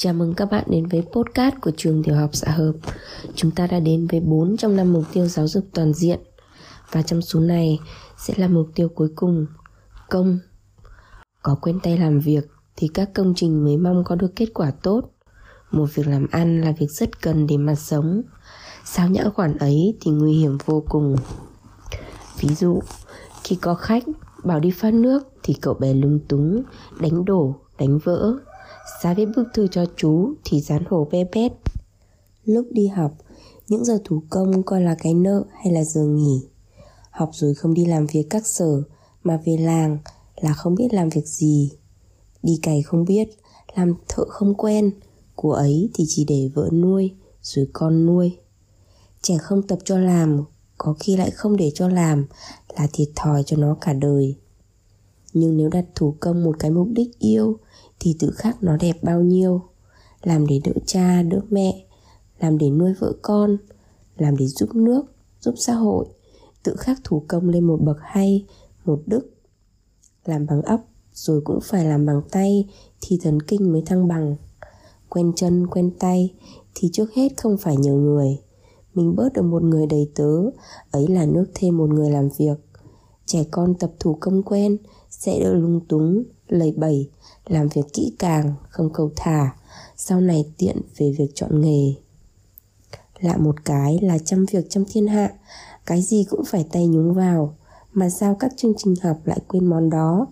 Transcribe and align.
Chào 0.00 0.12
mừng 0.12 0.34
các 0.34 0.50
bạn 0.50 0.64
đến 0.66 0.86
với 0.86 1.02
podcast 1.12 1.54
của 1.60 1.70
trường 1.76 2.02
tiểu 2.02 2.16
học 2.16 2.30
xã 2.32 2.50
hợp. 2.50 2.72
Chúng 3.34 3.50
ta 3.50 3.66
đã 3.66 3.80
đến 3.80 4.06
với 4.06 4.20
4 4.20 4.56
trong 4.56 4.76
năm 4.76 4.92
mục 4.92 5.04
tiêu 5.12 5.26
giáo 5.26 5.48
dục 5.48 5.64
toàn 5.74 5.92
diện 5.92 6.20
và 6.92 7.02
trong 7.02 7.22
số 7.22 7.40
này 7.40 7.78
sẽ 8.18 8.34
là 8.36 8.48
mục 8.48 8.68
tiêu 8.74 8.88
cuối 8.88 9.08
cùng, 9.16 9.46
công. 10.10 10.38
Có 11.42 11.54
quen 11.60 11.80
tay 11.82 11.98
làm 11.98 12.20
việc 12.20 12.48
thì 12.76 12.88
các 12.94 13.10
công 13.14 13.32
trình 13.36 13.64
mới 13.64 13.76
mong 13.76 14.04
có 14.04 14.14
được 14.14 14.36
kết 14.36 14.46
quả 14.54 14.70
tốt. 14.70 15.02
Một 15.70 15.86
việc 15.94 16.06
làm 16.06 16.26
ăn 16.30 16.60
là 16.60 16.72
việc 16.78 16.90
rất 16.90 17.22
cần 17.22 17.46
để 17.46 17.56
mà 17.56 17.74
sống. 17.74 18.22
Sao 18.84 19.08
nhã 19.08 19.24
khoản 19.34 19.58
ấy 19.58 19.96
thì 20.00 20.10
nguy 20.10 20.32
hiểm 20.32 20.58
vô 20.64 20.84
cùng. 20.88 21.16
Ví 22.40 22.54
dụ, 22.54 22.80
khi 23.44 23.56
có 23.56 23.74
khách 23.74 24.04
bảo 24.44 24.60
đi 24.60 24.70
phát 24.70 24.94
nước 24.94 25.22
thì 25.42 25.54
cậu 25.54 25.74
bé 25.74 25.94
lung 25.94 26.20
túng, 26.28 26.62
đánh 27.00 27.24
đổ, 27.24 27.54
đánh 27.78 27.98
vỡ 27.98 28.34
Giá 29.02 29.14
viết 29.14 29.26
bức 29.36 29.48
thư 29.54 29.68
cho 29.68 29.84
chú 29.96 30.34
thì 30.44 30.60
dán 30.60 30.84
hồ 30.88 31.08
bé 31.12 31.24
bét. 31.34 31.52
Lúc 32.44 32.66
đi 32.70 32.86
học, 32.86 33.12
những 33.68 33.84
giờ 33.84 33.98
thủ 34.04 34.22
công 34.30 34.62
coi 34.62 34.80
là 34.80 34.96
cái 34.98 35.14
nợ 35.14 35.44
hay 35.52 35.72
là 35.72 35.84
giờ 35.84 36.04
nghỉ? 36.04 36.48
Học 37.10 37.30
rồi 37.32 37.54
không 37.54 37.74
đi 37.74 37.84
làm 37.84 38.06
việc 38.06 38.26
các 38.30 38.46
sở 38.46 38.82
Mà 39.22 39.40
về 39.44 39.56
làng 39.56 39.98
là 40.36 40.52
không 40.52 40.74
biết 40.74 40.94
làm 40.94 41.08
việc 41.08 41.26
gì. 41.26 41.72
Đi 42.42 42.58
cày 42.62 42.82
không 42.82 43.04
biết, 43.04 43.28
làm 43.74 43.94
thợ 44.08 44.24
không 44.28 44.54
quen 44.54 44.90
Của 45.34 45.52
ấy 45.52 45.90
thì 45.94 46.04
chỉ 46.08 46.24
để 46.24 46.50
vợ 46.54 46.68
nuôi, 46.72 47.14
rồi 47.42 47.68
con 47.72 48.06
nuôi. 48.06 48.36
Trẻ 49.22 49.38
không 49.38 49.62
tập 49.62 49.78
cho 49.84 49.98
làm, 49.98 50.44
có 50.78 50.94
khi 50.98 51.16
lại 51.16 51.30
không 51.30 51.56
để 51.56 51.70
cho 51.74 51.88
làm 51.88 52.26
Là 52.78 52.88
thiệt 52.92 53.08
thòi 53.16 53.42
cho 53.46 53.56
nó 53.56 53.76
cả 53.80 53.92
đời. 53.92 54.36
Nhưng 55.32 55.56
nếu 55.56 55.68
đặt 55.68 55.84
thủ 55.94 56.14
công 56.20 56.44
một 56.44 56.56
cái 56.58 56.70
mục 56.70 56.88
đích 56.92 57.18
yêu, 57.18 57.58
thì 58.00 58.16
tự 58.18 58.30
khắc 58.30 58.62
nó 58.62 58.76
đẹp 58.76 58.96
bao 59.02 59.20
nhiêu? 59.20 59.62
Làm 60.22 60.46
để 60.46 60.60
đỡ 60.64 60.72
cha, 60.86 61.22
đỡ 61.22 61.40
mẹ, 61.50 61.84
làm 62.38 62.58
để 62.58 62.70
nuôi 62.70 62.94
vợ 62.98 63.12
con, 63.22 63.56
làm 64.16 64.36
để 64.36 64.46
giúp 64.46 64.74
nước, 64.74 65.02
giúp 65.40 65.54
xã 65.58 65.74
hội. 65.74 66.06
Tự 66.62 66.76
khắc 66.76 66.98
thủ 67.04 67.22
công 67.28 67.48
lên 67.48 67.64
một 67.64 67.80
bậc 67.80 67.96
hay, 68.00 68.46
một 68.84 69.02
đức. 69.06 69.30
Làm 70.24 70.46
bằng 70.46 70.62
óc, 70.62 70.80
rồi 71.12 71.40
cũng 71.44 71.60
phải 71.62 71.84
làm 71.84 72.06
bằng 72.06 72.22
tay, 72.30 72.68
thì 73.00 73.18
thần 73.22 73.42
kinh 73.42 73.72
mới 73.72 73.82
thăng 73.86 74.08
bằng. 74.08 74.36
Quen 75.08 75.32
chân, 75.36 75.66
quen 75.66 75.90
tay, 75.98 76.34
thì 76.74 76.90
trước 76.92 77.14
hết 77.14 77.28
không 77.36 77.56
phải 77.58 77.76
nhờ 77.76 77.92
người. 77.92 78.38
Mình 78.94 79.16
bớt 79.16 79.32
được 79.32 79.42
một 79.42 79.62
người 79.62 79.86
đầy 79.86 80.10
tớ, 80.14 80.42
ấy 80.90 81.06
là 81.08 81.26
nước 81.26 81.46
thêm 81.54 81.76
một 81.76 81.90
người 81.90 82.10
làm 82.10 82.28
việc. 82.38 82.58
Trẻ 83.26 83.44
con 83.50 83.74
tập 83.74 83.92
thủ 84.00 84.16
công 84.20 84.42
quen 84.42 84.76
sẽ 85.10 85.40
đỡ 85.40 85.54
lung 85.54 85.80
túng, 85.88 86.24
lầy 86.48 86.72
bẩy 86.72 87.10
làm 87.46 87.68
việc 87.68 87.92
kỹ 87.92 88.16
càng, 88.18 88.54
không 88.68 88.92
cầu 88.92 89.10
thả. 89.16 89.54
Sau 89.96 90.20
này 90.20 90.44
tiện 90.58 90.80
về 90.96 91.14
việc 91.18 91.30
chọn 91.34 91.60
nghề. 91.60 91.94
Lạ 93.20 93.36
một 93.36 93.64
cái 93.64 93.98
là 94.02 94.18
trăm 94.24 94.46
việc 94.50 94.70
trong 94.70 94.84
thiên 94.92 95.06
hạ, 95.06 95.32
cái 95.86 96.02
gì 96.02 96.24
cũng 96.30 96.44
phải 96.44 96.66
tay 96.72 96.86
nhúng 96.86 97.14
vào. 97.14 97.54
Mà 97.92 98.10
sao 98.10 98.36
các 98.40 98.52
chương 98.56 98.72
trình 98.76 98.94
học 99.02 99.18
lại 99.24 99.38
quên 99.48 99.66
món 99.66 99.90
đó? 99.90 100.26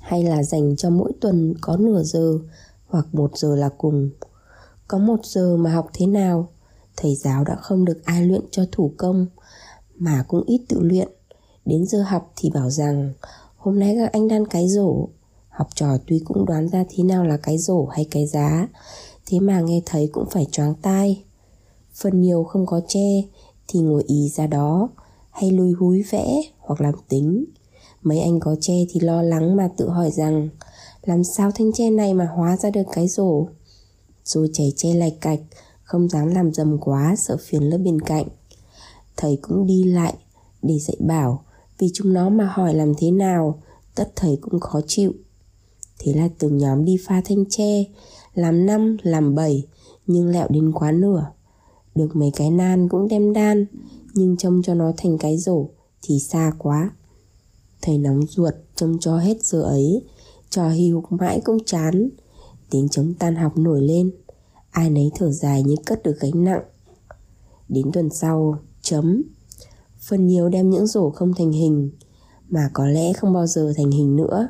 Hay 0.00 0.24
là 0.24 0.42
dành 0.42 0.76
cho 0.76 0.90
mỗi 0.90 1.12
tuần 1.20 1.54
có 1.60 1.76
nửa 1.76 2.02
giờ 2.02 2.38
hoặc 2.86 3.06
một 3.12 3.38
giờ 3.38 3.56
là 3.56 3.68
cùng? 3.78 4.10
Có 4.88 4.98
một 4.98 5.20
giờ 5.24 5.56
mà 5.56 5.74
học 5.74 5.90
thế 5.92 6.06
nào? 6.06 6.48
Thầy 6.96 7.14
giáo 7.14 7.44
đã 7.44 7.56
không 7.56 7.84
được 7.84 8.04
ai 8.04 8.26
luyện 8.26 8.42
cho 8.50 8.64
thủ 8.72 8.92
công, 8.96 9.26
mà 9.94 10.24
cũng 10.28 10.44
ít 10.46 10.64
tự 10.68 10.80
luyện. 10.80 11.08
Đến 11.64 11.86
giờ 11.86 12.02
học 12.02 12.32
thì 12.36 12.50
bảo 12.50 12.70
rằng 12.70 13.12
hôm 13.64 13.78
nay 13.78 13.96
các 13.98 14.12
anh 14.12 14.28
đan 14.28 14.46
cái 14.46 14.68
rổ. 14.68 15.08
Học 15.48 15.68
trò 15.74 15.96
tuy 16.06 16.22
cũng 16.24 16.44
đoán 16.46 16.68
ra 16.68 16.84
thế 16.88 17.04
nào 17.04 17.24
là 17.24 17.36
cái 17.36 17.58
rổ 17.58 17.86
hay 17.86 18.06
cái 18.10 18.26
giá, 18.26 18.68
Thế 19.26 19.40
mà 19.40 19.60
nghe 19.60 19.82
thấy 19.86 20.08
cũng 20.12 20.24
phải 20.30 20.46
choáng 20.50 20.74
tai. 20.74 21.24
Phần 21.94 22.20
nhiều 22.20 22.44
không 22.44 22.66
có 22.66 22.80
che, 22.88 23.22
Thì 23.68 23.80
ngồi 23.80 24.04
ý 24.06 24.28
ra 24.28 24.46
đó, 24.46 24.88
Hay 25.30 25.50
lùi 25.50 25.72
húi 25.72 26.02
vẽ 26.10 26.42
hoặc 26.58 26.80
làm 26.80 26.94
tính. 27.08 27.44
Mấy 28.02 28.20
anh 28.20 28.40
có 28.40 28.56
che 28.60 28.74
thì 28.90 29.00
lo 29.00 29.22
lắng 29.22 29.56
mà 29.56 29.68
tự 29.76 29.88
hỏi 29.88 30.10
rằng, 30.10 30.48
Làm 31.02 31.24
sao 31.24 31.50
thanh 31.50 31.72
tre 31.72 31.90
này 31.90 32.14
mà 32.14 32.28
hóa 32.36 32.56
ra 32.56 32.70
được 32.70 32.86
cái 32.92 33.08
rổ? 33.08 33.46
Rồi 34.24 34.50
chảy 34.52 34.72
che 34.76 34.94
lạch 34.94 35.14
cạch, 35.20 35.40
Không 35.82 36.08
dám 36.08 36.26
làm 36.34 36.52
dầm 36.52 36.78
quá, 36.78 37.14
sợ 37.18 37.36
phiền 37.40 37.62
lớp 37.62 37.78
bên 37.78 38.00
cạnh. 38.00 38.26
Thầy 39.16 39.38
cũng 39.42 39.66
đi 39.66 39.84
lại 39.84 40.14
để 40.62 40.78
dạy 40.78 40.96
bảo 41.00 41.44
vì 41.78 41.90
chúng 41.94 42.12
nó 42.12 42.28
mà 42.28 42.52
hỏi 42.54 42.74
làm 42.74 42.92
thế 42.98 43.10
nào 43.10 43.60
Tất 43.94 44.12
thầy 44.16 44.38
cũng 44.40 44.60
khó 44.60 44.80
chịu. 44.86 45.12
Thế 45.98 46.12
là 46.12 46.28
từng 46.38 46.58
nhóm 46.58 46.84
đi 46.84 46.96
pha 47.06 47.22
thanh 47.24 47.44
tre 47.48 47.84
Làm 48.34 48.66
năm, 48.66 48.96
làm 49.02 49.34
bảy 49.34 49.66
Nhưng 50.06 50.28
lẹo 50.28 50.48
đến 50.50 50.72
quá 50.72 50.92
nửa. 50.92 51.26
Được 51.94 52.16
mấy 52.16 52.30
cái 52.36 52.50
nan 52.50 52.88
cũng 52.88 53.08
đem 53.08 53.32
đan 53.32 53.66
Nhưng 54.14 54.36
trông 54.36 54.62
cho 54.62 54.74
nó 54.74 54.92
thành 54.96 55.18
cái 55.18 55.38
rổ 55.38 55.66
Thì 56.02 56.20
xa 56.20 56.52
quá. 56.58 56.90
Thầy 57.82 57.98
nóng 57.98 58.26
ruột 58.26 58.54
trông 58.76 58.96
cho 59.00 59.18
hết 59.18 59.44
giờ 59.44 59.62
ấy 59.62 60.02
Trò 60.50 60.68
hì 60.68 60.92
mãi 61.10 61.40
cũng 61.44 61.64
chán. 61.66 62.08
Tiếng 62.70 62.88
chống 62.88 63.14
tan 63.18 63.36
học 63.36 63.58
nổi 63.58 63.82
lên 63.82 64.10
Ai 64.70 64.90
nấy 64.90 65.10
thở 65.14 65.30
dài 65.30 65.62
như 65.62 65.76
cất 65.86 66.02
được 66.02 66.16
gánh 66.20 66.44
nặng. 66.44 66.62
Đến 67.68 67.92
tuần 67.92 68.10
sau 68.10 68.58
Chấm 68.82 69.22
Phần 70.08 70.26
nhiều 70.26 70.48
đem 70.48 70.70
những 70.70 70.86
rổ 70.86 71.10
không 71.10 71.34
thành 71.34 71.52
hình, 71.52 71.90
Mà 72.48 72.70
có 72.72 72.86
lẽ 72.86 73.12
không 73.12 73.32
bao 73.32 73.46
giờ 73.46 73.72
thành 73.76 73.90
hình 73.90 74.16
nữa. 74.16 74.48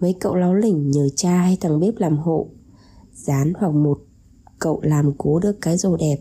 Mấy 0.00 0.12
cậu 0.20 0.34
láo 0.34 0.54
lỉnh 0.54 0.90
nhờ 0.90 1.08
cha 1.16 1.38
hay 1.38 1.56
thằng 1.60 1.80
bếp 1.80 1.96
làm 1.96 2.18
hộ. 2.18 2.48
Dán 3.14 3.52
hoặc 3.58 3.74
một 3.74 3.98
cậu 4.58 4.80
làm 4.82 5.12
cố 5.18 5.38
được 5.38 5.60
cái 5.60 5.76
rổ 5.76 5.96
đẹp, 5.96 6.16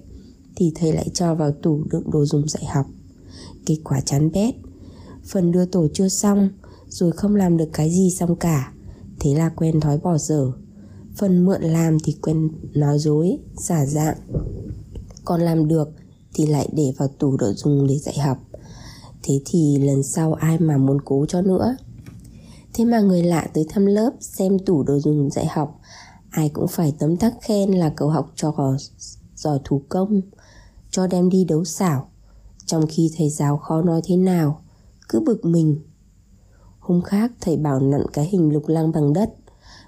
thì 0.56 0.72
thầy 0.76 0.94
lại 0.94 1.10
cho 1.14 1.36
vào 1.36 1.52
tủ 1.52 1.84
đựng 1.92 2.12
đồ 2.12 2.26
dùng 2.26 2.48
dạy 2.48 2.66
học. 2.66 2.86
Kết 3.66 3.78
quả 3.84 4.02
chán 4.02 4.32
bét. 4.32 4.56
Phần 5.26 5.52
đưa 5.52 5.66
tổ 5.66 5.88
chưa 5.94 6.08
xong, 6.08 6.50
rồi 6.90 7.12
không 7.12 7.36
làm 7.36 7.58
được 7.58 7.70
cái 7.74 7.90
gì 7.90 8.12
xong 8.12 8.36
cả. 8.36 8.74
Thế 9.20 9.36
là 9.36 9.50
quen 9.50 9.80
thói 9.80 9.98
bỏ 9.98 10.18
dở. 10.18 10.52
Phần 11.16 11.46
mượn 11.46 11.62
làm 11.62 11.98
thì 12.04 12.16
quen 12.22 12.50
nói 12.74 13.00
dối, 13.00 13.38
giả 13.58 13.86
dạng. 13.86 14.18
Còn 15.26 15.42
làm 15.42 15.68
được 15.68 15.90
thì 16.34 16.46
lại 16.46 16.70
để 16.74 16.94
vào 16.98 17.08
tủ 17.08 17.38
đồ 17.38 17.54
dùng 17.54 17.88
để 17.88 17.98
dạy 17.98 18.20
học 18.20 18.38
thế 19.28 19.42
thì 19.46 19.78
lần 19.78 20.04
sau 20.04 20.34
ai 20.34 20.60
mà 20.60 20.78
muốn 20.78 20.98
cố 21.06 21.26
cho 21.26 21.42
nữa? 21.42 21.78
Thế 22.74 22.86
mà 22.86 23.00
người 23.00 23.24
lạ 23.24 23.48
tới 23.54 23.66
thăm 23.70 23.86
lớp, 23.86 24.12
xem 24.20 24.60
tủ 24.60 24.84
đồ 24.84 25.00
dùng 25.00 25.30
dạy 25.30 25.46
học, 25.46 25.80
Ai 26.30 26.50
cũng 26.50 26.68
phải 26.68 26.94
tấm 27.00 27.18
tắc 27.18 27.34
khen 27.42 27.72
là 27.72 27.90
cậu 27.96 28.10
học 28.10 28.32
trò 28.36 28.78
giỏi 29.36 29.60
thủ 29.64 29.82
công, 29.90 30.22
Cho 30.92 31.08
đem 31.08 31.30
đi 31.30 31.44
đấu 31.44 31.66
xảo. 31.66 32.10
Trong 32.66 32.86
khi 32.90 33.12
thầy 33.18 33.30
giáo 33.30 33.58
khó 33.58 33.82
nói 33.82 34.02
thế 34.04 34.16
nào, 34.16 34.62
Cứ 35.10 35.20
bực 35.20 35.46
mình. 35.46 35.80
Hôm 36.80 37.02
khác, 37.02 37.32
thầy 37.42 37.58
bảo 37.58 37.80
nặn 37.80 38.02
cái 38.14 38.26
hình 38.26 38.54
lục 38.54 38.68
lăng 38.68 38.92
bằng 38.92 39.14
đất. 39.14 39.34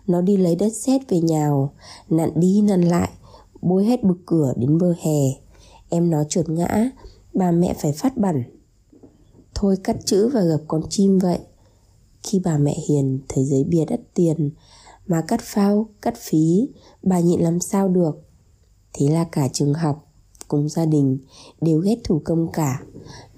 Nó 0.08 0.22
đi 0.22 0.38
lấy 0.38 0.56
đất 0.56 0.74
sét 0.74 1.10
về 1.10 1.20
nhào 1.20 1.74
Nặn 2.10 2.32
đi 2.36 2.62
nặn 2.62 2.82
lại, 2.82 3.10
Bôi 3.62 3.86
hết 3.86 4.04
bực 4.04 4.18
cửa 4.26 4.54
đến 4.58 4.78
bờ 4.78 4.94
hè. 5.02 5.22
Em 5.90 6.10
nó 6.10 6.24
trượt 6.30 6.50
ngã 6.50 6.90
ba 7.34 7.52
mẹ 7.52 7.74
phải 7.82 7.92
phát 7.92 8.18
bẩn. 8.18 8.44
Thôi 9.60 9.78
cắt 9.84 9.96
chữ 10.06 10.30
và 10.34 10.42
gặp 10.42 10.60
con 10.68 10.82
chim 10.90 11.20
vậy 11.20 11.40
khi 12.24 12.42
bà 12.44 12.58
mẹ 12.58 12.76
hiền 12.90 13.20
thấy 13.30 13.46
giấy 13.46 13.64
bìa 13.64 13.86
đắt 13.86 14.00
tiền 14.14 14.50
mà 15.08 15.22
cắt 15.22 15.40
phao, 15.44 15.90
cắt 16.02 16.14
phí, 16.18 16.70
bà 17.04 17.20
nhịn 17.20 17.40
làm 17.40 17.60
sao 17.60 17.88
được. 17.88 18.22
Thế 18.94 19.08
là 19.08 19.24
cả 19.24 19.48
trường 19.54 19.74
học 19.74 20.12
cùng 20.48 20.70
gia 20.70 20.86
đình 20.86 21.18
đều 21.62 21.80
ghét 21.80 21.96
thủ 22.04 22.22
công 22.24 22.52
cả. 22.52 22.82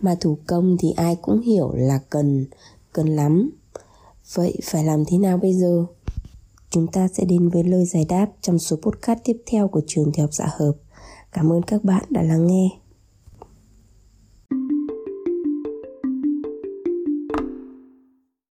Mà 0.02 0.16
thủ 0.20 0.38
công 0.48 0.78
thì 0.80 0.92
ai 0.92 1.16
cũng 1.16 1.42
hiểu 1.42 1.74
là 1.74 2.00
cần, 2.10 2.46
cần 2.94 3.08
lắm. 3.08 3.52
Vậy 4.34 4.58
phải 4.64 4.84
làm 4.84 5.06
thế 5.06 5.18
nào 5.18 5.38
bây 5.38 5.54
giờ? 5.54 5.86
Chúng 6.70 6.88
ta 6.88 7.08
sẽ 7.08 7.26
đến 7.26 7.50
với 7.50 7.64
lời 7.64 7.86
giải 7.86 8.06
đáp 8.10 8.28
trong 8.42 8.60
số 8.60 8.76
podcast 8.76 9.20
tiếp 9.24 9.38
theo 9.46 9.68
của 9.68 9.82
trường 9.88 10.12
tiểu 10.12 10.24
học 10.24 10.34
dạ 10.34 10.50
hợp. 10.58 10.74
Cảm 11.32 11.52
ơn 11.52 11.62
các 11.62 11.84
bạn 11.84 12.04
đã 12.10 12.22
lắng 12.22 12.48
nghe. 12.48 12.70